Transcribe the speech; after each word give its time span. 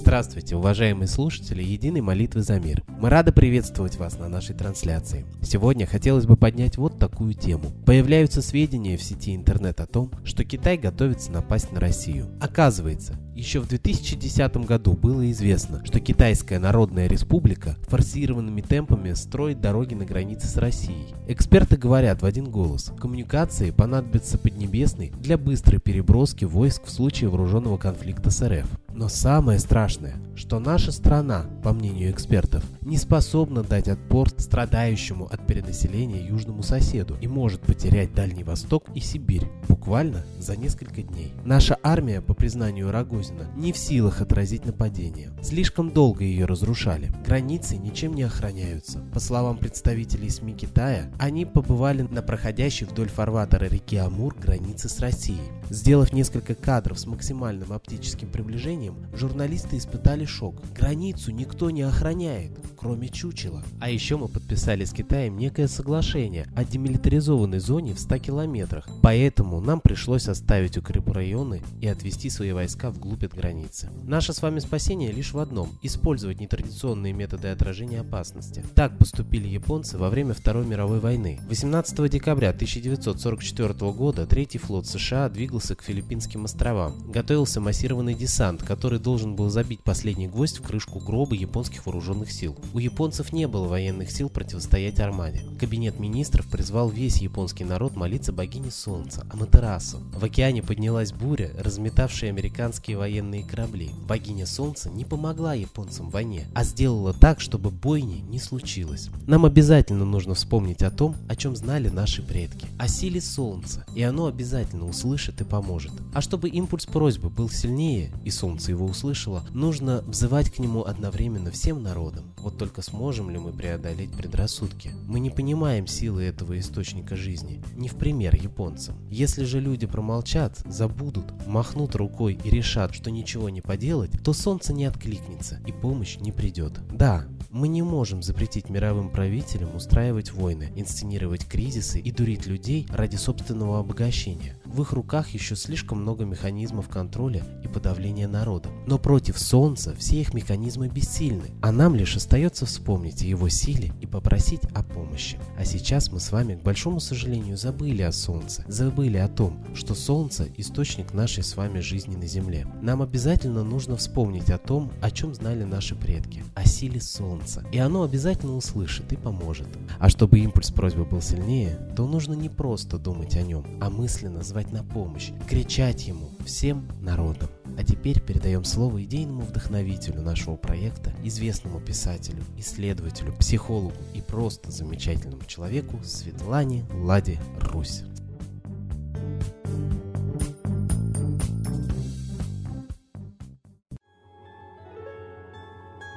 Здравствуйте, 0.00 0.56
уважаемые 0.56 1.06
слушатели 1.06 1.62
Единой 1.62 2.00
молитвы 2.00 2.42
за 2.42 2.58
мир. 2.58 2.82
Мы 2.88 3.10
рады 3.10 3.30
приветствовать 3.30 3.96
вас 3.96 4.18
на 4.18 4.28
нашей 4.28 4.54
трансляции. 4.56 5.26
Сегодня 5.42 5.86
хотелось 5.86 6.26
бы 6.26 6.36
поднять 6.36 6.76
вот 6.76 6.98
такую 6.98 7.34
тему. 7.34 7.70
Появляются 7.84 8.40
сведения 8.40 8.96
в 8.96 9.02
сети 9.02 9.36
интернет 9.36 9.80
о 9.80 9.86
том, 9.86 10.10
что 10.24 10.44
Китай 10.44 10.76
готовится 10.78 11.30
напасть 11.30 11.72
на 11.72 11.80
Россию. 11.80 12.28
Оказывается, 12.40 13.18
еще 13.38 13.60
в 13.60 13.68
2010 13.68 14.56
году 14.66 14.94
было 14.94 15.30
известно, 15.30 15.84
что 15.84 16.00
Китайская 16.00 16.58
Народная 16.58 17.06
Республика 17.06 17.76
форсированными 17.86 18.62
темпами 18.62 19.12
строит 19.12 19.60
дороги 19.60 19.94
на 19.94 20.04
границе 20.04 20.48
с 20.48 20.56
Россией. 20.56 21.14
Эксперты 21.28 21.76
говорят 21.76 22.20
в 22.20 22.26
один 22.26 22.50
голос, 22.50 22.92
коммуникации 22.98 23.70
понадобятся 23.70 24.38
Поднебесной 24.38 25.12
для 25.20 25.38
быстрой 25.38 25.78
переброски 25.80 26.46
войск 26.46 26.86
в 26.86 26.90
случае 26.90 27.30
вооруженного 27.30 27.76
конфликта 27.76 28.30
с 28.30 28.46
РФ. 28.46 28.66
Но 28.92 29.08
самое 29.08 29.60
страшное, 29.60 30.16
что 30.34 30.58
наша 30.58 30.90
страна, 30.90 31.44
по 31.62 31.72
мнению 31.72 32.10
экспертов, 32.10 32.64
не 32.88 32.96
способна 32.96 33.62
дать 33.62 33.86
отпор 33.86 34.30
страдающему 34.30 35.26
от 35.26 35.46
перенаселения 35.46 36.26
южному 36.26 36.62
соседу 36.62 37.18
и 37.20 37.28
может 37.28 37.60
потерять 37.60 38.14
Дальний 38.14 38.44
Восток 38.44 38.84
и 38.94 39.00
Сибирь 39.00 39.46
буквально 39.68 40.24
за 40.38 40.56
несколько 40.56 41.02
дней. 41.02 41.34
Наша 41.44 41.78
армия, 41.82 42.22
по 42.22 42.32
признанию 42.32 42.90
Рогозина, 42.90 43.50
не 43.56 43.72
в 43.72 43.78
силах 43.78 44.22
отразить 44.22 44.64
нападение. 44.64 45.32
Слишком 45.42 45.90
долго 45.90 46.24
ее 46.24 46.46
разрушали. 46.46 47.12
Границы 47.26 47.76
ничем 47.76 48.14
не 48.14 48.22
охраняются. 48.22 49.00
По 49.12 49.20
словам 49.20 49.58
представителей 49.58 50.30
СМИ 50.30 50.54
Китая, 50.54 51.10
они 51.18 51.44
побывали 51.44 52.02
на 52.02 52.22
проходящей 52.22 52.86
вдоль 52.86 53.08
фарватера 53.08 53.66
реки 53.66 53.96
Амур 53.96 54.34
границы 54.34 54.88
с 54.88 54.98
Россией. 55.00 55.52
Сделав 55.68 56.14
несколько 56.14 56.54
кадров 56.54 56.98
с 56.98 57.06
максимальным 57.06 57.70
оптическим 57.72 58.30
приближением, 58.30 58.96
журналисты 59.12 59.76
испытали 59.76 60.24
шок. 60.24 60.54
Границу 60.74 61.32
никто 61.32 61.68
не 61.68 61.82
охраняет, 61.82 62.52
кроме 62.78 63.08
чучела. 63.08 63.62
А 63.80 63.90
еще 63.90 64.16
мы 64.16 64.28
подписали 64.28 64.84
с 64.84 64.92
Китаем 64.92 65.36
некое 65.36 65.68
соглашение 65.68 66.46
о 66.54 66.64
демилитаризованной 66.64 67.58
зоне 67.58 67.94
в 67.94 68.00
100 68.00 68.18
километрах. 68.18 68.88
Поэтому 69.02 69.60
нам 69.60 69.80
пришлось 69.80 70.28
оставить 70.28 70.76
укрепрайоны 70.76 71.62
и 71.80 71.88
отвести 71.88 72.30
свои 72.30 72.52
войска 72.52 72.90
вглубь 72.90 73.24
от 73.24 73.34
границы. 73.34 73.90
Наше 74.04 74.32
с 74.32 74.42
вами 74.42 74.60
спасение 74.60 75.12
лишь 75.12 75.32
в 75.32 75.38
одном– 75.38 75.70
использовать 75.82 76.40
нетрадиционные 76.40 77.12
методы 77.12 77.48
отражения 77.48 78.00
опасности. 78.00 78.64
Так 78.74 78.96
поступили 78.98 79.48
японцы 79.48 79.98
во 79.98 80.10
время 80.10 80.34
Второй 80.34 80.66
мировой 80.66 81.00
войны. 81.00 81.40
18 81.48 82.10
декабря 82.10 82.50
1944 82.50 83.92
года 83.92 84.26
Третий 84.26 84.58
флот 84.58 84.86
США 84.86 85.28
двигался 85.28 85.74
к 85.74 85.82
Филиппинским 85.82 86.44
островам. 86.44 86.94
Готовился 87.10 87.60
массированный 87.60 88.14
десант, 88.14 88.62
который 88.62 88.98
должен 88.98 89.34
был 89.34 89.50
забить 89.50 89.82
последний 89.82 90.28
гвоздь 90.28 90.58
в 90.58 90.62
крышку 90.62 90.98
гроба 91.00 91.34
японских 91.34 91.86
вооруженных 91.86 92.30
сил. 92.30 92.56
У 92.74 92.80
японцев 92.80 93.32
не 93.32 93.48
было 93.48 93.66
военных 93.66 94.10
сил 94.10 94.28
противостоять 94.28 95.00
Армаде. 95.00 95.42
Кабинет 95.58 95.98
министров 95.98 96.46
призвал 96.46 96.90
весь 96.90 97.16
японский 97.18 97.64
народ 97.64 97.96
молиться 97.96 98.32
богине 98.32 98.70
солнца, 98.70 99.26
Аматерасу. 99.30 100.02
В 100.12 100.22
океане 100.22 100.62
поднялась 100.62 101.12
буря, 101.12 101.50
разметавшая 101.58 102.30
американские 102.30 102.98
военные 102.98 103.42
корабли. 103.42 103.90
Богиня 104.06 104.46
солнца 104.46 104.90
не 104.90 105.04
помогла 105.04 105.54
японцам 105.54 106.08
в 106.08 106.12
войне, 106.12 106.46
а 106.54 106.62
сделала 106.62 107.14
так, 107.14 107.40
чтобы 107.40 107.70
бойни 107.70 108.20
не 108.28 108.38
случилось. 108.38 109.08
Нам 109.26 109.46
обязательно 109.46 110.04
нужно 110.04 110.34
вспомнить 110.34 110.82
о 110.82 110.90
том, 110.90 111.16
о 111.28 111.36
чем 111.36 111.56
знали 111.56 111.88
наши 111.88 112.22
предки. 112.22 112.66
О 112.78 112.86
силе 112.86 113.20
солнца, 113.20 113.86
и 113.94 114.02
оно 114.02 114.26
обязательно 114.26 114.86
услышит 114.86 115.40
и 115.40 115.44
поможет. 115.44 115.92
А 116.12 116.20
чтобы 116.20 116.50
импульс 116.50 116.84
просьбы 116.84 117.30
был 117.30 117.48
сильнее, 117.48 118.12
и 118.24 118.30
солнце 118.30 118.72
его 118.72 118.84
услышало, 118.84 119.46
нужно 119.54 120.02
взывать 120.06 120.50
к 120.50 120.58
нему 120.58 120.84
одновременно 120.84 121.50
всем 121.50 121.82
народам. 121.82 122.24
Вот 122.38 122.57
только 122.58 122.82
сможем 122.82 123.30
ли 123.30 123.38
мы 123.38 123.52
преодолеть 123.52 124.12
предрассудки? 124.12 124.92
Мы 125.06 125.20
не 125.20 125.30
понимаем 125.30 125.86
силы 125.86 126.24
этого 126.24 126.58
источника 126.58 127.16
жизни, 127.16 127.62
не 127.76 127.88
в 127.88 127.94
пример 127.94 128.34
японцам. 128.34 128.96
Если 129.08 129.44
же 129.44 129.60
люди 129.60 129.86
промолчат, 129.86 130.58
забудут, 130.66 131.32
махнут 131.46 131.94
рукой 131.94 132.38
и 132.42 132.50
решат, 132.50 132.94
что 132.94 133.10
ничего 133.10 133.48
не 133.48 133.60
поделать, 133.60 134.10
то 134.24 134.32
солнце 134.32 134.72
не 134.72 134.84
откликнется 134.84 135.60
и 135.66 135.72
помощь 135.72 136.18
не 136.18 136.32
придет. 136.32 136.80
Да, 136.92 137.26
мы 137.50 137.68
не 137.68 137.82
можем 137.82 138.22
запретить 138.22 138.68
мировым 138.68 139.10
правителям 139.10 139.74
устраивать 139.74 140.32
войны, 140.32 140.70
инсценировать 140.76 141.46
кризисы 141.46 142.00
и 142.00 142.10
дурить 142.10 142.46
людей 142.46 142.86
ради 142.90 143.16
собственного 143.16 143.78
обогащения. 143.78 144.57
В 144.68 144.82
их 144.82 144.92
руках 144.92 145.30
еще 145.30 145.56
слишком 145.56 146.02
много 146.02 146.26
механизмов 146.26 146.88
контроля 146.88 147.42
и 147.64 147.68
подавления 147.68 148.28
народа. 148.28 148.68
Но 148.86 148.98
против 148.98 149.38
Солнца 149.38 149.94
все 149.98 150.20
их 150.20 150.34
механизмы 150.34 150.88
бессильны, 150.88 151.50
а 151.62 151.72
нам 151.72 151.94
лишь 151.94 152.16
остается 152.16 152.66
вспомнить 152.66 153.22
о 153.22 153.26
его 153.26 153.48
силе 153.48 153.92
и 154.02 154.06
попросить 154.06 154.64
о 154.74 154.82
помощи. 154.82 155.38
А 155.58 155.64
сейчас 155.64 156.12
мы 156.12 156.20
с 156.20 156.32
вами, 156.32 156.56
к 156.56 156.62
большому 156.62 157.00
сожалению, 157.00 157.56
забыли 157.56 158.02
о 158.02 158.12
Солнце, 158.12 158.62
забыли 158.68 159.16
о 159.16 159.28
том, 159.28 159.64
что 159.74 159.94
Солнце– 159.94 160.48
источник 160.58 161.14
нашей 161.14 161.42
с 161.42 161.56
вами 161.56 161.80
жизни 161.80 162.16
на 162.16 162.26
Земле. 162.26 162.66
Нам 162.82 163.00
обязательно 163.00 163.64
нужно 163.64 163.96
вспомнить 163.96 164.50
о 164.50 164.58
том, 164.58 164.92
о 165.00 165.10
чем 165.10 165.34
знали 165.34 165.64
наши 165.64 165.94
предки, 165.94 166.44
о 166.54 166.66
силе 166.66 167.00
Солнца. 167.00 167.64
И 167.72 167.78
оно 167.78 168.02
обязательно 168.02 168.54
услышит 168.54 169.12
и 169.12 169.16
поможет. 169.16 169.68
А 169.98 170.10
чтобы 170.10 170.40
импульс 170.40 170.70
просьбы 170.70 171.06
был 171.06 171.22
сильнее, 171.22 171.78
то 171.96 172.06
нужно 172.06 172.34
не 172.34 172.50
просто 172.50 172.98
думать 172.98 173.34
о 173.36 173.42
нем, 173.42 173.64
а 173.80 173.88
мысленно 173.88 174.42
звать 174.42 174.57
звать 174.58 174.72
на 174.72 174.82
помощь, 174.82 175.30
кричать 175.48 176.08
ему 176.08 176.30
всем 176.44 176.88
народом. 177.00 177.48
А 177.78 177.84
теперь 177.84 178.20
передаем 178.20 178.64
слово 178.64 179.04
идейному 179.04 179.42
вдохновителю 179.42 180.20
нашего 180.20 180.56
проекта, 180.56 181.12
известному 181.22 181.80
писателю, 181.80 182.42
исследователю, 182.56 183.32
психологу 183.34 183.94
и 184.14 184.20
просто 184.20 184.72
замечательному 184.72 185.44
человеку 185.44 186.00
Светлане 186.02 186.84
Ладе 186.92 187.38
Русь. 187.60 188.02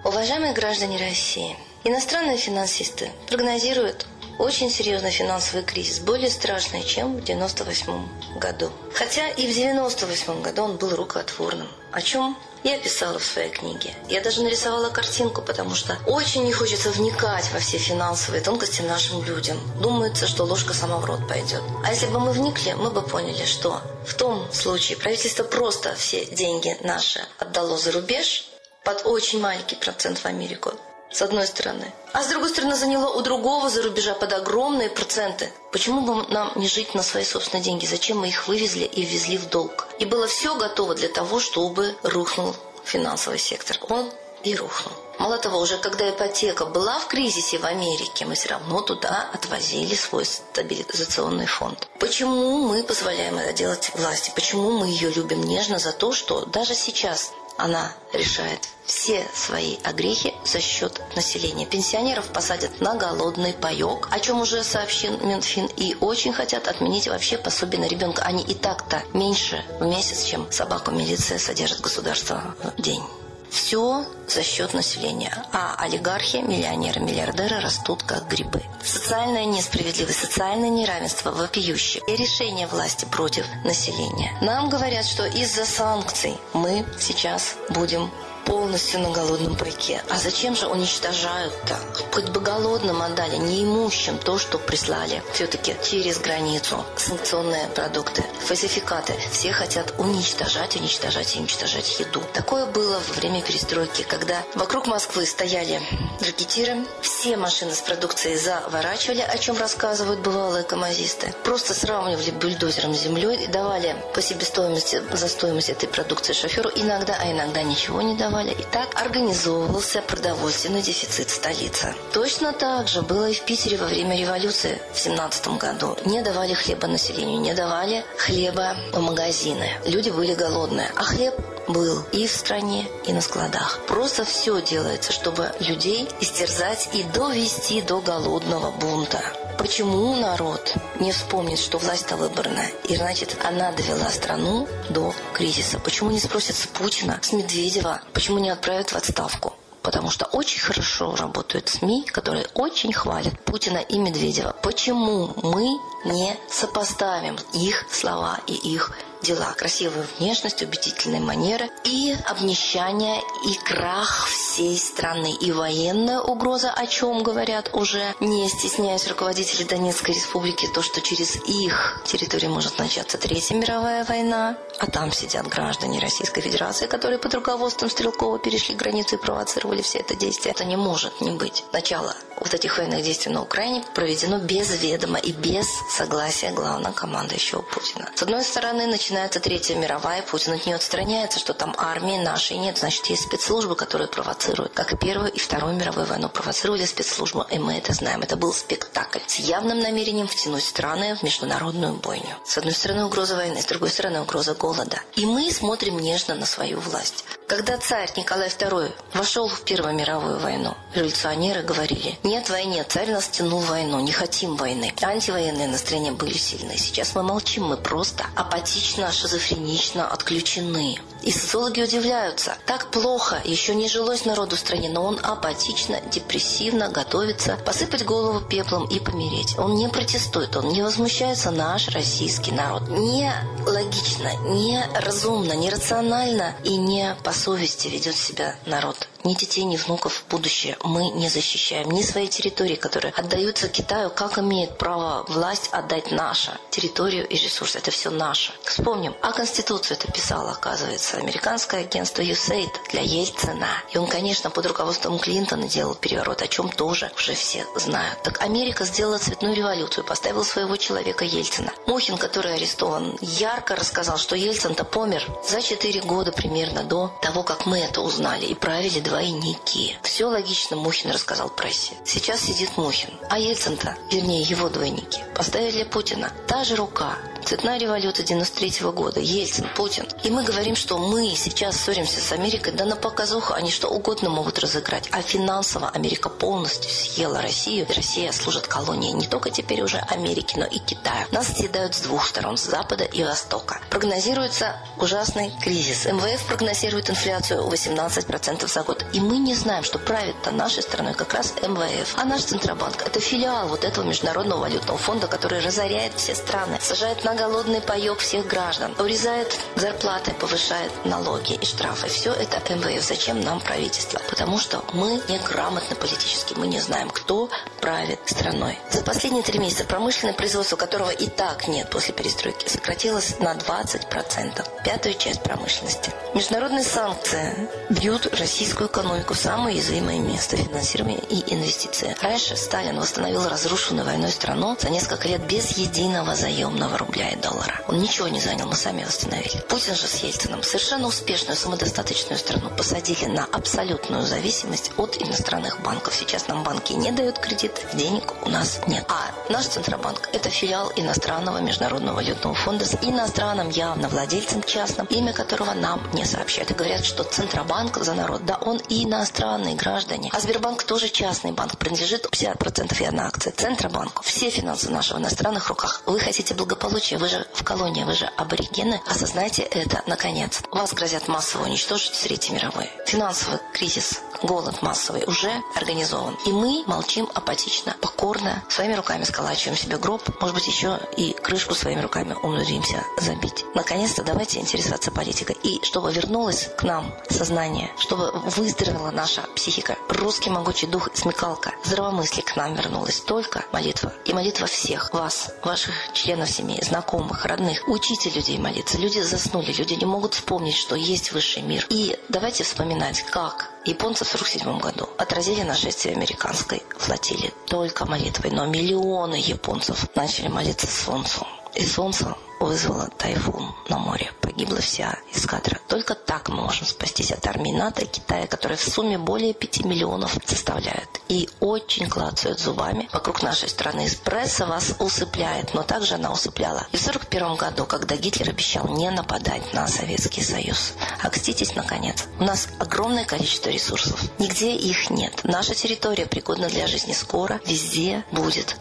Уважаемые 0.04 0.54
граждане 0.54 0.98
России, 0.98 1.56
иностранные 1.84 2.38
финансисты 2.38 3.12
прогнозируют 3.30 4.08
очень 4.40 4.70
серьезный 4.70 5.12
финансовый 5.12 5.64
кризис, 5.64 6.00
более 6.00 6.30
страшный, 6.30 6.84
чем 6.84 7.18
в 7.18 7.24
98 7.24 8.40
году. 8.40 8.70
Хотя 8.94 9.30
и 9.30 9.52
в 9.52 9.56
98 9.56 10.42
году 10.42 10.64
он 10.64 10.78
был 10.78 10.96
рукотворным. 10.96 11.68
О 11.92 12.02
чем 12.02 12.38
я 12.64 12.78
писала 12.78 13.18
в 13.18 13.24
своей 13.24 13.50
книге. 13.50 13.94
Я 14.08 14.22
даже 14.22 14.44
нарисовала 14.44 14.90
картинку, 14.90 15.42
потому 15.42 15.76
что 15.76 15.98
очень 16.06 16.44
не 16.44 16.54
хочется 16.54 16.92
вникать 16.92 17.50
во 17.52 17.60
все 17.60 17.78
финансовые 17.78 18.42
тонкости 18.42 18.82
нашим 18.82 19.24
людям. 19.24 19.60
Думается, 19.82 20.28
что 20.28 20.44
ложка 20.44 20.74
сама 20.74 20.98
в 20.98 21.06
рот 21.06 21.28
пойдет. 21.28 21.62
А 21.84 21.92
если 21.92 22.08
бы 22.08 22.20
мы 22.20 22.32
вникли, 22.32 22.74
мы 22.74 22.92
бы 22.92 23.02
поняли, 23.02 23.46
что 23.46 23.82
в 24.06 24.14
том 24.14 24.52
случае 24.54 24.98
правительство 24.98 25.44
просто 25.44 25.96
все 25.96 26.26
деньги 26.26 26.78
наши 26.82 27.26
отдало 27.40 27.78
за 27.78 27.92
рубеж 27.92 28.46
под 28.84 29.06
очень 29.06 29.42
маленький 29.42 29.76
процент 29.76 30.20
в 30.20 30.26
Америку 30.26 30.74
с 31.12 31.22
одной 31.22 31.48
стороны. 31.48 31.92
А 32.14 32.24
с 32.24 32.28
другой 32.28 32.50
стороны, 32.50 32.76
заняло 32.76 33.14
у 33.14 33.22
другого 33.22 33.70
за 33.70 33.82
рубежа 33.84 34.14
под 34.14 34.34
огромные 34.34 34.90
проценты. 34.90 35.52
Почему 35.72 36.02
бы 36.02 36.26
нам 36.30 36.52
не 36.56 36.68
жить 36.68 36.94
на 36.96 37.04
свои 37.04 37.24
собственные 37.24 37.64
деньги? 37.64 37.86
Зачем 37.86 38.20
мы 38.20 38.30
их 38.30 38.48
вывезли 38.48 38.86
и 38.86 39.04
ввезли 39.04 39.38
в 39.38 39.50
долг? 39.50 39.88
И 40.00 40.06
было 40.06 40.28
все 40.28 40.56
готово 40.56 40.96
для 40.96 41.10
того, 41.10 41.40
чтобы 41.40 41.96
рухнул 42.04 42.56
финансовый 42.84 43.40
сектор. 43.40 43.78
Он 43.90 44.12
и 44.44 44.56
рухнул. 44.56 44.94
Мало 45.20 45.38
того, 45.38 45.60
уже 45.60 45.78
когда 45.78 46.10
ипотека 46.10 46.66
была 46.66 46.98
в 46.98 47.08
кризисе 47.08 47.60
в 47.60 47.66
Америке, 47.66 48.26
мы 48.26 48.34
все 48.34 48.50
равно 48.50 48.82
туда 48.82 49.30
отвозили 49.32 49.94
свой 49.94 50.26
стабилизационный 50.26 51.46
фонд. 51.46 51.88
Почему 52.00 52.68
мы 52.68 52.82
позволяем 52.82 53.38
это 53.38 53.54
делать 53.54 53.92
власти? 53.94 54.32
Почему 54.34 54.72
мы 54.72 54.88
ее 54.88 55.12
любим 55.12 55.44
нежно 55.44 55.78
за 55.78 55.92
то, 55.92 56.12
что 56.12 56.46
даже 56.46 56.74
сейчас 56.74 57.34
она 57.58 57.94
решает 58.14 58.68
все 58.86 59.26
свои 59.34 59.78
огрехи 59.84 60.34
за 60.46 60.60
счет 60.60 61.02
населения. 61.16 61.66
Пенсионеров 61.66 62.28
посадят 62.28 62.82
на 62.82 62.96
голодный 62.96 63.54
паек, 63.54 64.08
о 64.12 64.20
чем 64.20 64.42
уже 64.42 64.64
сообщил 64.64 65.18
Минфин, 65.20 65.68
и 65.78 65.96
очень 66.00 66.34
хотят 66.34 66.68
отменить 66.68 67.08
вообще 67.08 67.38
пособие 67.38 67.80
на 67.80 67.88
ребенка. 67.88 68.24
Они 68.24 68.44
и 68.44 68.54
так-то 68.54 69.04
меньше 69.14 69.64
в 69.80 69.86
месяц, 69.86 70.24
чем 70.24 70.52
собаку 70.52 70.92
милиция 70.92 71.40
содержит 71.40 71.82
государство 71.82 72.56
в 72.64 72.82
день 72.82 73.04
все 73.52 74.06
за 74.28 74.42
счет 74.44 74.74
населения. 74.74 75.46
А 75.52 75.76
олигархи, 75.78 76.38
миллионеры, 76.38 77.02
миллиардеры 77.02 77.60
растут 77.60 78.02
как 78.02 78.28
грибы. 78.30 78.64
Социальная 78.82 79.46
несправедливость, 79.46 80.20
социальное 80.20 80.70
неравенство 80.70 81.32
вопиющее. 81.32 82.02
И 82.08 82.16
решение 82.16 82.66
власти 82.66 83.06
против 83.06 83.46
населения. 83.66 84.32
Нам 84.42 84.70
говорят, 84.70 85.06
что 85.06 85.26
из-за 85.26 85.66
санкций 85.66 86.38
мы 86.54 86.86
сейчас 86.98 87.56
будем 87.70 88.10
полностью 88.46 89.00
на 89.00 89.10
голодном 89.12 89.56
пайке. 89.56 90.04
А 90.10 90.18
зачем 90.18 90.56
же 90.56 90.68
уничтожают-то? 90.68 91.78
Хоть 92.12 92.30
бы 92.30 92.40
голодным 92.40 93.02
отдали, 93.02 93.38
неимущим 93.38 94.18
то, 94.18 94.38
что 94.38 94.58
прислали 94.58 95.22
все-таки 95.34 95.76
через 95.84 96.20
границу. 96.20 96.84
Санкционные 96.98 97.68
продукты, 97.68 98.24
фальсификаты. 98.46 99.14
Все 99.32 99.52
хотят 99.52 99.94
уничтожать, 99.98 100.76
уничтожать 100.76 101.36
и 101.36 101.40
уничтожать 101.40 102.00
еду. 102.00 102.22
Такое 102.34 102.66
было 102.66 103.00
во 103.08 103.14
время 103.14 103.42
перестройки, 103.42 104.04
когда 104.04 104.44
вокруг 104.56 104.88
Москвы 104.88 105.26
стояли 105.26 105.82
ракетиры, 106.20 106.86
все 107.02 107.38
машины 107.38 107.74
с 107.74 107.82
продукцией 107.82 108.38
заворачивали, 108.38 109.22
о 109.22 109.38
чем 109.38 109.58
рассказывают 109.58 110.22
бывалые 110.22 110.64
камазисты. 110.64 111.34
Просто 111.44 111.74
сравнивали 111.74 112.32
бульдозером 112.32 112.94
с 112.94 113.02
землей, 113.02 113.48
давали 113.48 113.96
по 114.14 114.22
себестоимости 114.22 115.02
за 115.12 115.28
стоимость 115.28 115.70
этой 115.70 115.88
продукции 115.88 116.34
шоферу 116.34 116.72
иногда, 116.76 117.18
а 117.20 117.32
иногда 117.32 117.62
ничего 117.64 118.02
не 118.02 118.16
давали 118.16 118.31
давали. 118.32 118.52
И 118.52 118.64
так 118.72 119.02
организовывался 119.02 120.02
продовольственный 120.02 120.82
дефицит 120.82 121.30
столицы. 121.30 121.94
Точно 122.14 122.54
так 122.54 122.88
же 122.88 123.02
было 123.02 123.30
и 123.30 123.34
в 123.34 123.42
Питере 123.42 123.78
во 123.78 123.88
время 123.88 124.18
революции 124.18 124.82
в 124.94 125.00
17 125.00 125.48
году. 125.60 125.98
Не 126.06 126.22
давали 126.22 126.54
хлеба 126.54 126.88
населению, 126.88 127.42
не 127.42 127.54
давали 127.54 128.04
хлеба 128.18 128.76
в 128.94 129.00
магазины. 129.02 129.70
Люди 129.86 130.10
были 130.10 130.34
голодные. 130.34 130.92
А 130.96 131.04
хлеб 131.04 131.36
был 131.68 132.04
и 132.12 132.26
в 132.28 132.32
стране, 132.32 132.88
и 133.06 133.14
на 133.14 133.22
складах. 133.22 133.80
Просто 133.88 134.24
все 134.26 134.62
делается, 134.62 135.12
чтобы 135.12 135.52
людей 135.60 136.08
истерзать 136.20 136.90
и 136.94 137.04
довести 137.04 137.82
до 137.82 138.02
голодного 138.02 138.72
бунта. 138.72 139.22
Почему 139.58 140.16
народ 140.16 140.76
не 141.00 141.12
вспомнит, 141.12 141.60
что 141.60 141.78
власть-то 141.78 142.18
выборная, 142.18 142.72
и 142.88 142.96
значит, 142.96 143.38
она 143.44 143.72
довела 143.72 144.10
страну 144.10 144.68
до 144.90 145.14
кризиса? 145.34 145.80
Почему 145.80 146.12
не 146.12 146.20
спросят 146.20 146.56
с 146.56 146.68
Путина, 146.68 147.20
с 147.22 147.32
Медведева, 147.32 148.02
почему 148.14 148.40
не 148.40 148.50
отправят 148.50 148.90
в 148.90 148.96
отставку? 148.96 149.54
потому 149.82 150.12
что 150.12 150.26
очень 150.26 150.62
хорошо 150.62 151.16
работают 151.16 151.70
СМИ, 151.70 152.04
которые 152.06 152.46
очень 152.54 152.94
хвалят 152.94 153.40
Путина 153.42 153.80
и 153.80 153.98
Медведева. 153.98 154.56
Почему 154.62 155.32
мы 155.42 155.80
не 156.06 156.38
сопоставим 156.50 157.38
их 157.54 157.86
слова 157.92 158.40
и 158.46 158.54
их 158.54 158.92
дела, 159.22 159.54
красивую 159.58 160.06
внешность, 160.18 160.62
убедительные 160.62 161.22
манеры 161.22 161.70
и 161.84 162.16
обнищание 162.26 163.22
и 163.46 163.54
крах 163.56 164.28
всей 164.28 164.78
страны. 164.78 165.34
И 165.40 165.52
военная 165.52 166.20
угроза, 166.20 166.72
о 166.72 166.88
чем 166.88 167.24
говорят 167.24 167.70
уже, 167.74 168.14
не 168.20 168.50
стесняясь 168.50 169.08
руководители 169.08 169.64
Донецкой 169.64 170.16
республики, 170.16 170.68
то, 170.74 170.82
что 170.82 171.02
через 171.02 171.36
их 171.36 172.02
территорию 172.06 172.52
может 172.52 172.80
начаться 172.80 173.18
Третья 173.18 173.56
мировая 173.56 174.04
война, 174.04 174.58
а 174.80 174.88
там 174.88 175.12
сидят 175.12 175.48
граждане 175.48 176.00
Российской 176.00 176.42
Федерации, 176.42 176.88
которые 176.88 177.20
под 177.20 177.34
руководством 177.34 177.90
Стрелкова 177.90 178.40
перешли 178.40 178.76
границу 178.76 179.16
и 179.16 179.20
провоцировали 179.20 179.82
все 179.82 180.00
это 180.00 180.16
действие. 180.16 180.54
Это 180.54 180.66
не 180.66 180.76
может 180.76 181.22
не 181.22 181.32
быть. 181.32 181.64
Начало 181.72 182.16
вот 182.40 182.54
этих 182.54 182.78
военных 182.78 183.04
действий 183.04 183.32
на 183.32 183.44
Украине 183.44 183.84
проведено 183.94 184.40
без 184.40 184.82
ведома 184.82 185.20
и 185.20 185.32
без 185.32 185.68
согласия 185.90 186.52
главного 186.52 186.94
командующего 186.94 187.62
Путина. 187.62 188.10
С 188.16 188.24
одной 188.24 188.44
стороны, 188.44 188.88
начинается 188.88 189.11
Третья 189.12 189.76
мировая, 189.76 190.22
Путин 190.22 190.54
от 190.54 190.66
нее 190.66 190.76
отстраняется, 190.76 191.38
что 191.38 191.54
там 191.54 191.76
армии 191.78 192.18
нашей 192.18 192.58
нет, 192.58 192.78
значит, 192.78 193.06
есть 193.08 193.24
спецслужбы, 193.24 193.76
которые 193.76 194.08
провоцируют. 194.08 194.74
Как 194.74 194.94
и 194.94 194.98
Первую 194.98 195.32
и 195.32 195.38
Вторую 195.40 195.76
мировую 195.76 196.06
войну 196.06 196.30
провоцировали 196.30 196.86
спецслужбы, 196.86 197.46
и 197.52 197.60
мы 197.60 197.74
это 197.74 197.94
знаем. 197.94 198.22
Это 198.22 198.38
был 198.38 198.54
спектакль 198.54 199.20
с 199.28 199.40
явным 199.40 199.80
намерением 199.80 200.28
втянуть 200.28 200.64
страны 200.64 201.16
в 201.16 201.24
международную 201.24 201.96
бойню. 201.96 202.38
С 202.46 202.58
одной 202.58 202.74
стороны, 202.74 203.06
угроза 203.06 203.36
войны, 203.36 203.62
с 203.62 203.66
другой 203.66 203.90
стороны, 203.90 204.22
угроза 204.22 204.54
голода. 204.54 205.02
И 205.16 205.26
мы 205.26 205.52
смотрим 205.52 206.00
нежно 206.00 206.36
на 206.36 206.46
свою 206.46 206.80
власть. 206.80 207.26
Когда 207.52 207.78
царь 207.78 208.10
Николай 208.16 208.48
II 208.48 208.94
вошел 209.14 209.50
в 209.50 209.64
Первую 209.66 209.94
мировую 209.94 210.40
войну, 210.40 210.74
революционеры 210.96 211.64
говорили, 211.64 212.18
нет 212.24 212.50
войны, 212.50 212.86
царь 212.88 213.12
нас 213.12 213.28
тянул 213.28 213.60
войну, 213.60 214.00
не 214.00 214.14
хотим 214.14 214.56
войны. 214.56 214.94
Антивоенные 215.02 215.68
настроения 215.68 216.14
были 216.14 216.38
сильные. 216.38 216.78
Сейчас 216.78 217.14
мы 217.14 217.24
молчим, 217.24 217.66
мы 217.66 217.76
просто 217.76 218.26
апатично, 218.38 219.01
шизофренично 219.10 220.06
отключены. 220.08 221.00
И 221.24 221.32
социологи 221.32 221.82
удивляются. 221.82 222.58
Так 222.66 222.92
плохо, 222.92 223.42
еще 223.46 223.74
не 223.74 223.88
жилось 223.88 224.26
народу 224.26 224.56
в 224.56 224.60
стране, 224.60 224.90
но 224.90 225.04
он 225.04 225.20
апатично, 225.24 226.02
депрессивно 226.12 226.90
готовится 226.90 227.58
посыпать 227.66 228.04
голову 228.04 228.42
пеплом 228.42 228.86
и 228.88 229.00
помереть. 229.00 229.58
Он 229.58 229.76
не 229.76 229.88
протестует, 229.88 230.56
он 230.56 230.70
не 230.70 230.82
возмущается 230.82 231.52
наш 231.52 231.90
российский 231.90 232.52
народ. 232.52 232.90
Не 232.90 233.32
логично, 233.66 234.36
не 234.50 234.84
разумно, 234.96 235.54
не 235.54 235.70
рационально 235.70 236.56
и 236.64 236.76
не 236.76 237.16
по 237.24 237.32
совести 237.32 237.88
ведет 237.88 238.16
себя 238.16 238.56
народ 238.66 239.08
ни 239.24 239.34
детей, 239.34 239.64
ни 239.64 239.78
внуков 239.78 240.14
в 240.14 240.32
будущее 240.32 240.78
мы 240.84 241.10
не 241.10 241.30
защищаем. 241.30 241.92
Ни 241.92 242.02
своей 242.02 242.28
территории, 242.28 242.76
которые 242.76 243.14
отдаются 243.14 243.68
Китаю, 243.68 244.10
как 244.10 244.38
имеет 244.40 244.78
право 244.78 245.26
власть 245.28 245.70
отдать 245.72 246.12
наша 246.12 246.58
территорию 246.70 247.28
и 247.28 247.36
ресурсы. 247.36 247.78
Это 247.78 247.92
все 247.92 248.10
наше. 248.10 248.54
Вспомним, 248.92 249.16
а 249.22 249.32
Конституцию 249.32 249.96
это 249.98 250.12
писала, 250.12 250.52
оказывается, 250.52 251.16
американское 251.16 251.80
агентство 251.80 252.24
USAID 252.24 252.90
для 252.92 253.00
Ельцина. 253.00 253.70
И 253.90 253.98
он, 253.98 254.06
конечно, 254.06 254.50
под 254.50 254.66
руководством 254.66 255.18
Клинтона 255.18 255.70
делал 255.70 255.96
переворот, 255.96 256.42
о 256.42 256.48
чем 256.50 256.68
тоже 256.68 257.10
уже 257.16 257.34
все 257.34 257.66
знают. 257.78 258.22
Так 258.24 258.42
Америка 258.42 258.84
сделала 258.84 259.18
цветную 259.18 259.56
революцию, 259.56 260.04
поставила 260.04 260.44
своего 260.44 260.76
человека 260.76 261.24
Ельцина. 261.24 261.72
Мухин, 261.88 262.18
который 262.18 262.54
арестован, 262.54 263.18
ярко 263.22 263.78
рассказал, 263.78 264.18
что 264.18 264.36
Ельцин-то 264.36 264.84
помер 264.84 265.26
за 265.50 265.62
4 265.62 266.02
года 266.02 266.34
примерно 266.34 266.84
до 266.84 267.14
того, 267.22 267.44
как 267.44 267.66
мы 267.66 267.80
это 267.80 268.02
узнали 268.02 268.44
и 268.44 268.56
правили 268.56 269.00
двойники. 269.00 269.96
Все 270.04 270.26
логично 270.26 270.76
Мухин 270.76 271.12
рассказал 271.12 271.48
прессе. 271.48 271.94
Сейчас 272.04 272.42
сидит 272.42 272.76
Мухин. 272.76 273.18
А 273.30 273.40
Ельцин-то, 273.40 273.96
вернее 274.12 274.42
его 274.42 274.68
двойники, 274.68 275.22
поставили 275.34 275.86
Путина. 275.86 276.34
Та 276.46 276.66
же 276.66 276.76
рука, 276.76 277.18
Цветная 277.46 277.80
революция 277.80 278.26
93 278.26 278.81
-го 278.82 278.92
года, 278.92 279.20
Ельцин, 279.20 279.68
Путин. 279.76 280.08
И 280.24 280.30
мы 280.30 280.44
говорим, 280.44 280.76
что 280.76 280.98
мы 280.98 281.36
сейчас 281.36 281.78
ссоримся 281.78 282.20
с 282.20 282.32
Америкой, 282.32 282.74
да 282.74 282.86
на 282.86 282.96
показуху 282.96 283.54
они 283.54 283.72
что 283.72 283.88
угодно 283.88 284.30
могут 284.30 284.60
разыграть. 284.60 285.10
А 285.12 285.22
финансово 285.22 285.90
Америка 285.90 286.30
полностью 286.30 286.90
съела 286.90 287.42
Россию. 287.42 287.88
И 287.90 287.94
Россия 287.94 288.32
служит 288.32 288.68
колонией 288.68 289.14
не 289.14 289.28
только 289.28 289.50
теперь 289.50 289.82
уже 289.82 289.98
Америки, 289.98 290.56
но 290.58 290.66
и 290.66 290.80
Китая. 290.80 291.28
Нас 291.32 291.48
съедают 291.48 291.96
с 291.96 292.02
двух 292.02 292.28
сторон, 292.28 292.58
с 292.58 292.64
запада 292.64 293.04
и 293.04 293.24
востока. 293.24 293.80
Прогнозируется 293.90 294.76
ужасный 294.98 295.52
кризис. 295.62 296.06
МВФ 296.06 296.46
прогнозирует 296.48 297.10
инфляцию 297.10 297.68
18% 297.68 298.68
за 298.68 298.84
год. 298.84 299.06
И 299.14 299.20
мы 299.20 299.38
не 299.38 299.56
знаем, 299.56 299.84
что 299.84 300.00
правит-то 300.00 300.52
нашей 300.52 300.84
страной 300.84 301.14
как 301.14 301.34
раз 301.34 301.54
МВФ. 301.62 302.16
А 302.18 302.26
наш 302.26 302.44
Центробанк– 302.44 303.02
это 303.06 303.20
филиал 303.20 303.68
вот 303.68 303.84
этого 303.84 304.06
Международного 304.06 304.62
валютного 304.62 304.98
фонда, 304.98 305.28
который 305.28 305.60
разоряет 305.60 306.14
все 306.16 306.36
страны, 306.36 306.78
сажает 306.82 307.24
на 307.24 307.36
голодный 307.36 307.82
паек 307.82 308.20
всех 308.20 308.48
граждан, 308.48 308.71
урезает 309.00 309.60
зарплаты, 309.76 310.32
повышает 310.34 310.92
налоги 311.06 311.54
и 311.54 311.66
штрафы. 311.66 312.08
Все 312.08 312.32
это 312.32 312.62
МВФ. 312.74 313.04
Зачем 313.04 313.42
нам 313.42 313.60
правительство? 313.60 314.22
Потому 314.30 314.58
что 314.58 314.84
мы 314.94 315.22
неграмотны 315.28 315.96
политически, 315.96 316.54
мы 316.56 316.68
не 316.68 316.80
знаем, 316.80 317.10
кто 317.10 317.50
правит 317.82 318.20
страной. 318.26 318.78
За 318.90 319.02
последние 319.04 319.44
три 319.44 319.60
месяца 319.60 319.84
промышленное 319.84 320.34
производство, 320.34 320.76
которого 320.76 321.10
и 321.10 321.28
так 321.28 321.68
нет 321.68 321.90
после 321.90 322.14
перестройки, 322.14 322.68
сократилось 322.68 323.40
на 323.40 323.56
20%. 323.56 324.84
Пятую 324.84 325.16
часть 325.16 325.44
промышленности. 325.44 326.12
Международные 326.34 326.84
санкции 326.84 327.70
бьют 327.90 328.28
российскую 328.40 328.90
экономику 328.90 329.34
в 329.34 329.38
самое 329.38 329.76
уязвимое 329.76 330.20
место 330.20 330.58
финансирования 330.58 331.20
и 331.30 331.54
инвестиции. 331.54 332.16
Раньше 332.22 332.56
Сталин 332.56 333.00
восстановил 333.00 333.48
разрушенную 333.48 334.06
войной 334.06 334.32
страну 334.32 334.78
за 334.80 334.90
несколько 334.90 335.28
лет 335.28 335.46
без 335.46 335.72
единого 335.78 336.36
заемного 336.36 336.98
рубля 336.98 337.30
и 337.30 337.36
доллара. 337.36 337.82
Он 337.88 338.00
ничего 338.00 338.28
не 338.28 338.40
занял, 338.52 338.68
мы 338.68 338.76
сами 338.76 339.04
восстановили. 339.04 339.64
Путин 339.70 339.96
же 339.96 340.08
с 340.08 340.24
Ельцином 340.24 340.62
совершенно 340.62 341.08
успешную, 341.08 341.56
самодостаточную 341.56 342.38
страну 342.38 342.70
посадили 342.76 343.26
на 343.26 343.46
абсолютную 343.46 344.24
зависимость 344.24 344.92
от 344.98 345.22
иностранных 345.22 345.82
банков. 345.82 346.14
Сейчас 346.14 346.48
нам 346.50 346.64
банки 346.64 346.92
не 346.94 347.12
дают 347.12 347.40
кредит, 347.40 347.72
денег 347.94 348.34
у 348.46 348.50
нас 348.50 348.82
нет. 348.88 349.06
А 349.08 349.32
наш 349.50 349.68
Центробанк– 349.68 350.30
это 350.34 350.50
филиал 350.50 350.92
иностранного 350.98 351.60
международного 351.60 352.16
валютного 352.18 352.54
фонда 352.56 352.86
с 352.86 352.98
иностранным 353.02 353.70
явно 353.70 354.10
владельцем 354.10 354.64
частным, 354.64 355.06
имя 355.06 355.32
которого 355.32 355.74
нам 355.74 356.02
не 356.14 356.26
сообщают. 356.26 356.72
И 356.72 356.74
говорят, 356.74 357.06
что 357.06 357.24
Центробанк 357.24 357.98
за 358.04 358.14
народ, 358.14 358.46
да 358.46 358.58
он 358.58 358.82
и 358.90 359.06
иностранные 359.06 359.76
граждане. 359.76 360.30
А 360.34 360.40
Сбербанк 360.42 360.84
тоже 360.84 361.08
частный 361.08 361.54
банк, 361.54 361.78
принадлежит 361.78 362.26
50% 362.26 363.02
и 363.02 363.06
одна 363.06 363.28
акция 363.28 363.54
Центробанку. 363.54 364.24
Все 364.24 364.50
финансы 364.50 364.92
нашего 364.92 365.20
в 365.20 365.22
иностранных 365.22 365.70
руках. 365.70 366.02
Вы 366.06 366.20
хотите 366.20 366.54
благополучия. 366.54 367.18
Вы 367.18 367.30
же 367.30 367.48
в 367.54 367.64
колонии, 367.64 368.04
вы 368.04 368.14
же 368.14 368.30
аборигены. 368.42 369.02
Осознайте 369.06 369.64
это, 369.64 370.02
наконец. 370.08 370.62
Вас 370.72 370.94
грозят 370.94 371.28
массово 371.28 371.66
уничтожить 371.66 372.12
в 372.12 372.24
Третьей 372.24 372.56
мировой. 372.56 372.90
Финансовый 373.06 373.60
кризис, 373.74 374.22
голод 374.42 374.82
массовый 374.82 375.24
уже 375.28 375.52
организован. 375.76 376.38
И 376.46 376.52
мы 376.52 376.84
молчим 376.88 377.30
апатично, 377.34 377.96
покорно, 378.02 378.64
своими 378.70 378.94
руками 378.94 379.24
сколачиваем 379.24 379.78
себе 379.78 379.98
гроб, 379.98 380.22
может 380.42 380.56
быть, 380.56 380.68
еще 380.68 381.00
и 381.16 381.34
крышку 381.34 381.76
своими 381.76 382.02
руками 382.02 382.36
умудримся 382.42 383.04
забить. 383.18 383.66
Наконец-то 383.76 384.24
давайте 384.24 384.60
интересоваться 384.60 385.12
политикой. 385.12 385.58
И 385.64 385.80
чтобы 385.84 386.12
вернулось 386.12 386.70
к 386.78 386.84
нам 386.84 387.14
сознание, 387.30 387.92
чтобы 388.00 388.32
выздоровела 388.32 389.12
наша 389.12 389.42
психика, 389.56 389.98
русский 390.10 390.50
могучий 390.50 390.88
дух 390.88 391.10
и 391.10 391.18
смекалка, 391.18 391.74
здравомыслие 391.84 392.44
к 392.44 392.56
нам 392.56 392.76
вернулось. 392.76 393.20
Только 393.20 393.64
молитва. 393.72 394.14
И 394.26 394.34
молитва 394.34 394.68
всех 394.68 395.14
вас, 395.14 395.52
ваших 395.64 395.94
членов 396.14 396.50
семьи, 396.50 396.82
знакомых, 396.84 397.46
родных. 397.46 397.88
Учите 397.88 398.30
людей 398.36 398.58
молиться. 398.58 398.98
Люди 398.98 399.20
заснули, 399.20 399.72
люди 399.74 399.94
не 399.94 400.06
могут 400.06 400.34
вспомнить, 400.34 400.76
что 400.76 400.96
есть 400.96 401.32
высший 401.32 401.62
мир. 401.62 401.86
И 401.90 402.18
давайте 402.30 402.64
вспоминать, 402.64 403.22
как 403.24 403.70
японцы 403.86 404.26
в 404.26 404.34
1947 404.34 404.80
году 404.80 405.10
отразили 405.18 405.62
нашествие 405.62 406.16
американской 406.16 406.84
флотилии 406.98 407.54
только 407.68 408.06
молитвой. 408.06 408.52
Но 408.52 408.66
миллионы 408.66 409.36
японцев 409.36 410.06
начали 410.16 410.48
молиться 410.48 410.88
солнцу. 410.88 411.46
И 411.76 411.86
солнце 411.86 412.36
вызвало 412.60 413.10
тайфун 413.18 413.74
на 413.90 413.98
море. 413.98 414.32
Погибла 414.42 414.80
вся 414.82 415.18
эскадра. 415.34 415.80
Только 415.88 416.16
так 416.16 416.50
мы 416.50 416.62
можем 416.62 416.86
спастись 416.86 417.32
от 417.32 417.46
армии 417.48 417.72
НАТО 417.72 418.04
и 418.04 418.06
Китая, 418.06 418.46
которые 418.48 418.78
в 418.78 418.84
сумме 418.84 419.18
более 419.18 419.54
5 419.54 419.86
миллионов 419.86 420.38
составляют. 420.46 421.22
И 421.28 421.50
очень 421.60 422.08
клацают 422.08 422.60
зубами 422.60 423.10
вокруг 423.14 423.42
нашей 423.42 423.70
страны. 423.70 424.08
Пресса 424.24 424.66
вас 424.66 424.96
усыпляет, 425.00 425.74
но 425.74 425.84
также 425.84 426.16
она 426.16 426.32
усыпляла. 426.32 426.88
И 426.92 426.98
в 426.98 427.08
1941 427.08 427.56
году, 427.56 427.86
когда 427.86 428.16
Гитлер 428.16 428.50
обещал 428.50 428.88
не 428.90 429.10
нападать 429.10 429.74
на 429.74 429.88
Советский 429.88 430.44
Союз. 430.44 430.94
Окститесь, 431.24 431.76
наконец. 431.76 432.28
У 432.40 432.44
нас 432.44 432.68
огромное 432.80 433.26
количество 433.26 433.70
ресурсов. 433.70 434.22
Нигде 434.38 434.76
их 434.76 435.10
нет. 435.10 435.42
Наша 435.44 435.74
территория 435.74 436.26
пригодна 436.26 436.68
для 436.70 436.88
жизни 436.88 437.14
скоро. 437.14 437.60
Везде 437.66 438.24
будет 438.32 438.76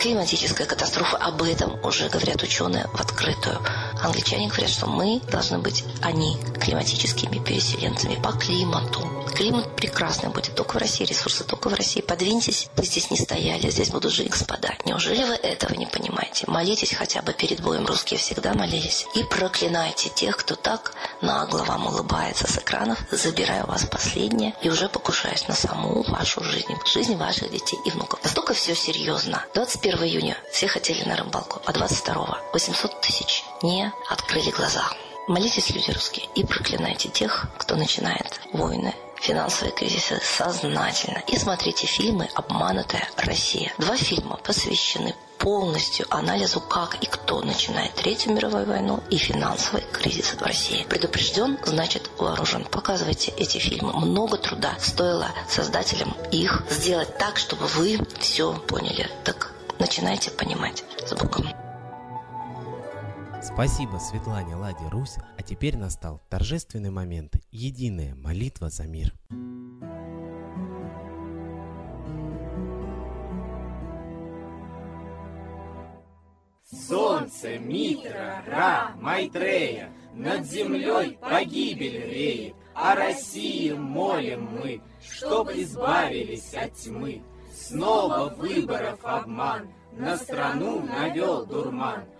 климатическая 0.00 0.66
катастрофа. 0.66 1.18
Об 1.18 1.42
этом 1.42 1.78
уже 1.84 2.08
говорят 2.08 2.42
ученые 2.42 2.86
в 2.92 3.00
открытую. 3.00 3.58
Англичане 4.02 4.48
говорят, 4.48 4.70
что 4.70 4.86
мы 4.86 5.20
должны 5.30 5.58
быть, 5.58 5.84
они, 6.02 6.36
климатическими 6.60 7.38
переселенцами 7.38 8.16
по 8.16 8.32
климату. 8.32 9.06
Климат 9.34 9.76
прекрасный 9.76 10.30
будет 10.30 10.54
только 10.54 10.74
в 10.74 10.78
России, 10.78 11.04
ресурсы 11.04 11.44
только 11.44 11.68
в 11.68 11.74
России. 11.74 12.00
Подвиньтесь, 12.00 12.68
вы 12.76 12.84
здесь 12.84 13.10
не 13.10 13.16
стояли, 13.16 13.70
здесь 13.70 13.90
будут 13.90 14.12
жить 14.12 14.30
господа. 14.30 14.74
Неужели 14.84 15.24
вы 15.24 15.34
этого 15.34 15.74
не 15.74 15.86
понимаете? 15.86 16.44
Молитесь 16.46 16.94
хотя 16.94 17.22
бы 17.22 17.32
перед 17.32 17.60
боем, 17.60 17.86
русские 17.86 18.18
всегда 18.18 18.54
молились. 18.54 19.06
И 19.14 19.22
проклинайте 19.24 20.08
тех, 20.10 20.36
кто 20.36 20.56
так 20.56 20.92
нагло 21.20 21.64
вам 21.64 21.86
улыбается 21.86 22.50
с 22.50 22.58
экранов, 22.58 22.98
забирая 23.10 23.64
у 23.64 23.68
вас 23.68 23.84
последнее 23.84 24.54
и 24.62 24.68
уже 24.68 24.88
покушаясь 24.88 25.46
на 25.48 25.54
саму 25.54 26.02
вашу 26.02 26.42
жизнь, 26.42 26.74
жизнь 26.84 27.16
ваших 27.16 27.50
детей 27.50 27.78
и 27.84 27.90
внуков. 27.90 28.22
Настолько 28.24 28.54
все 28.54 28.74
серьезно. 28.74 29.44
21 29.54 30.04
июня 30.04 30.36
все 30.52 30.68
хотели 30.68 31.04
на 31.04 31.16
рыбалку, 31.16 31.60
а 31.64 31.72
22 31.72 32.38
800 32.52 33.00
тысяч 33.00 33.44
не 33.62 33.89
открыли 34.08 34.50
глаза. 34.50 34.84
Молитесь, 35.28 35.70
люди 35.70 35.90
русские, 35.90 36.26
и 36.34 36.44
проклинайте 36.44 37.08
тех, 37.08 37.46
кто 37.58 37.76
начинает 37.76 38.40
войны, 38.52 38.94
финансовые 39.20 39.72
кризисы 39.72 40.20
сознательно. 40.22 41.22
И 41.28 41.36
смотрите 41.36 41.86
фильмы 41.86 42.28
«Обманутая 42.34 43.08
Россия». 43.16 43.72
Два 43.78 43.96
фильма 43.96 44.36
посвящены 44.38 45.14
полностью 45.38 46.06
анализу, 46.10 46.60
как 46.60 46.96
и 47.02 47.06
кто 47.06 47.40
начинает 47.40 47.94
Третью 47.94 48.32
мировую 48.32 48.66
войну 48.66 49.02
и 49.08 49.16
финансовый 49.16 49.82
кризис 49.92 50.34
в 50.34 50.42
России. 50.42 50.84
Предупрежден, 50.84 51.58
значит 51.64 52.10
вооружен. 52.18 52.64
Показывайте 52.64 53.32
эти 53.36 53.58
фильмы. 53.58 53.92
Много 53.92 54.36
труда 54.36 54.74
стоило 54.78 55.28
создателям 55.48 56.14
их 56.30 56.62
сделать 56.70 57.16
так, 57.18 57.38
чтобы 57.38 57.66
вы 57.66 58.00
все 58.18 58.52
поняли. 58.52 59.10
Так 59.24 59.52
начинайте 59.78 60.30
понимать 60.30 60.84
с 61.06 61.14
Богом. 61.14 61.69
Спасибо 63.42 63.96
Светлане 63.96 64.54
Ладе 64.54 64.86
Русь, 64.90 65.16
а 65.38 65.42
теперь 65.42 65.78
настал 65.78 66.20
торжественный 66.28 66.90
момент– 66.90 67.36
единая 67.50 68.14
молитва 68.14 68.68
за 68.68 68.84
мир. 68.84 69.14
Солнце, 76.70 77.58
Митра, 77.58 78.44
Ра, 78.46 78.92
Майтрея, 79.00 79.90
Над 80.14 80.44
землей 80.44 81.16
погибель 81.18 82.10
реет, 82.10 82.54
О 82.74 82.94
России 82.94 83.72
молим 83.72 84.50
мы, 84.52 84.82
Чтоб 85.02 85.48
избавились 85.50 86.52
от 86.52 86.74
тьмы. 86.74 87.22
Снова 87.54 88.34
выборов 88.36 88.98
обман, 89.02 89.70
На 89.92 90.18
страну 90.18 90.82
навел 90.82 91.46
дурман. 91.46 92.04